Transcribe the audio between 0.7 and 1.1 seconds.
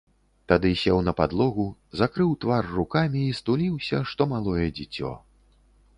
сеў